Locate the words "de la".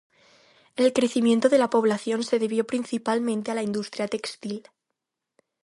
1.47-1.69